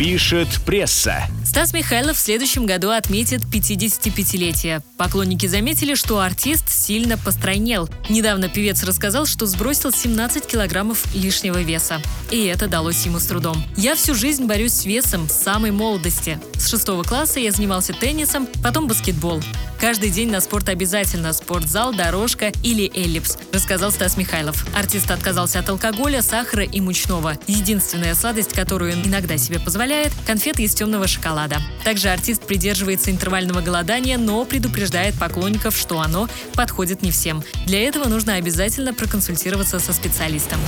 Пишет 0.00 0.48
пресса. 0.64 1.24
Стас 1.44 1.74
Михайлов 1.74 2.16
в 2.16 2.20
следующем 2.20 2.64
году 2.64 2.88
отметит 2.88 3.42
55-летие. 3.42 4.82
Поклонники 4.96 5.44
заметили, 5.44 5.94
что 5.94 6.20
артист 6.20 6.70
сильно 6.70 7.18
постройнел. 7.18 7.86
Недавно 8.08 8.48
певец 8.48 8.82
рассказал, 8.82 9.26
что 9.26 9.44
сбросил 9.44 9.92
17 9.92 10.46
килограммов 10.46 11.04
лишнего 11.14 11.60
веса. 11.60 12.00
И 12.30 12.46
это 12.46 12.66
далось 12.66 13.04
ему 13.04 13.18
с 13.18 13.26
трудом. 13.26 13.62
«Я 13.76 13.94
всю 13.94 14.14
жизнь 14.14 14.46
борюсь 14.46 14.72
с 14.72 14.86
весом 14.86 15.28
с 15.28 15.32
самой 15.32 15.70
молодости. 15.70 16.40
С 16.54 16.70
шестого 16.70 17.02
класса 17.02 17.38
я 17.38 17.52
занимался 17.52 17.92
теннисом, 17.92 18.48
потом 18.62 18.88
баскетбол. 18.88 19.42
Каждый 19.80 20.10
день 20.10 20.30
на 20.30 20.42
спорт 20.42 20.68
обязательно 20.68 21.32
спортзал, 21.32 21.94
дорожка 21.94 22.52
или 22.62 22.90
эллипс, 22.94 23.38
рассказал 23.50 23.90
Стас 23.90 24.18
Михайлов. 24.18 24.66
Артист 24.76 25.10
отказался 25.10 25.60
от 25.60 25.70
алкоголя, 25.70 26.20
сахара 26.20 26.64
и 26.64 26.80
мучного. 26.80 27.38
Единственная 27.46 28.14
сладость, 28.14 28.52
которую 28.52 28.92
он 28.92 29.02
иногда 29.04 29.36
себе 29.36 29.58
позволяет– 29.58 29.89
конфеты 30.26 30.62
из 30.62 30.74
темного 30.74 31.06
шоколада. 31.06 31.56
Также 31.84 32.08
артист 32.08 32.42
придерживается 32.42 33.10
интервального 33.10 33.60
голодания, 33.60 34.18
но 34.18 34.44
предупреждает 34.44 35.14
поклонников, 35.18 35.76
что 35.76 36.00
оно 36.00 36.28
подходит 36.54 37.02
не 37.02 37.10
всем. 37.10 37.42
Для 37.66 37.80
этого 37.80 38.08
нужно 38.08 38.34
обязательно 38.34 38.94
проконсультироваться 38.94 39.78
со 39.78 39.92
специалистом. 39.92 40.60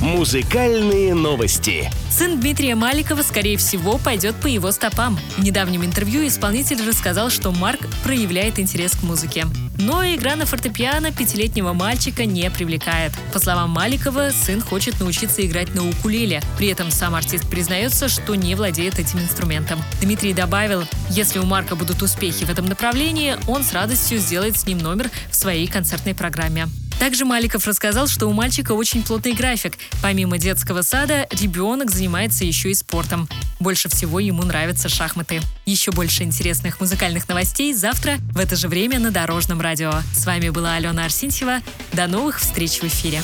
Музыкальные 0.00 1.14
новости. 1.14 1.90
Сын 2.10 2.40
Дмитрия 2.40 2.74
Маликова, 2.74 3.22
скорее 3.22 3.56
всего, 3.56 3.98
пойдет 3.98 4.36
по 4.36 4.46
его 4.46 4.70
стопам. 4.72 5.18
В 5.36 5.42
недавнем 5.42 5.84
интервью 5.84 6.26
исполнитель 6.26 6.86
рассказал, 6.86 7.30
что 7.30 7.50
Марк 7.50 7.80
проявляет 8.04 8.58
интерес 8.58 8.92
к 8.92 9.02
музыке. 9.02 9.46
Но 9.78 10.04
игра 10.04 10.34
на 10.34 10.44
фортепиано 10.44 11.12
пятилетнего 11.12 11.72
мальчика 11.72 12.24
не 12.24 12.50
привлекает. 12.50 13.12
По 13.32 13.38
словам 13.38 13.70
Маликова, 13.70 14.30
сын 14.30 14.60
хочет 14.60 14.98
научиться 14.98 15.46
играть 15.46 15.74
на 15.74 15.88
укулеле. 15.88 16.42
При 16.56 16.66
этом 16.66 16.90
сам 16.90 17.14
артист 17.14 17.48
признается, 17.48 18.08
что 18.08 18.34
не 18.34 18.56
владеет 18.56 18.98
этим 18.98 19.20
инструментом. 19.20 19.80
Дмитрий 20.00 20.34
добавил, 20.34 20.82
если 21.10 21.38
у 21.38 21.44
Марка 21.44 21.76
будут 21.76 22.02
успехи 22.02 22.44
в 22.44 22.50
этом 22.50 22.66
направлении, 22.66 23.36
он 23.46 23.62
с 23.62 23.72
радостью 23.72 24.18
сделает 24.18 24.58
с 24.58 24.66
ним 24.66 24.78
номер 24.78 25.10
в 25.30 25.36
своей 25.36 25.68
концертной 25.68 26.14
программе. 26.14 26.66
Также 26.98 27.24
Маликов 27.24 27.66
рассказал, 27.66 28.06
что 28.06 28.26
у 28.26 28.32
мальчика 28.32 28.72
очень 28.72 29.02
плотный 29.02 29.32
график. 29.32 29.74
Помимо 30.02 30.36
детского 30.38 30.82
сада, 30.82 31.28
ребенок 31.30 31.90
занимается 31.90 32.44
еще 32.44 32.70
и 32.70 32.74
спортом. 32.74 33.28
Больше 33.60 33.88
всего 33.88 34.18
ему 34.20 34.42
нравятся 34.42 34.88
шахматы. 34.88 35.40
Еще 35.64 35.92
больше 35.92 36.24
интересных 36.24 36.80
музыкальных 36.80 37.28
новостей 37.28 37.72
завтра 37.72 38.16
в 38.32 38.38
это 38.38 38.56
же 38.56 38.68
время 38.68 38.98
на 38.98 39.10
Дорожном 39.10 39.60
радио. 39.60 39.92
С 40.12 40.26
вами 40.26 40.48
была 40.48 40.74
Алена 40.74 41.04
Арсентьева. 41.04 41.60
До 41.92 42.06
новых 42.06 42.40
встреч 42.40 42.80
в 42.80 42.84
эфире. 42.84 43.22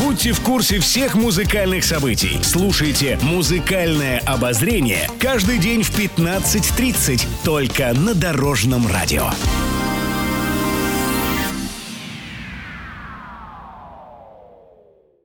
Будьте 0.00 0.32
в 0.32 0.40
курсе 0.40 0.78
всех 0.78 1.14
музыкальных 1.14 1.84
событий. 1.84 2.40
Слушайте 2.42 3.18
«Музыкальное 3.22 4.18
обозрение» 4.20 5.08
каждый 5.20 5.58
день 5.58 5.82
в 5.82 5.90
15.30 5.96 7.26
только 7.44 7.92
на 7.94 8.14
Дорожном 8.14 8.86
радио. 8.86 9.30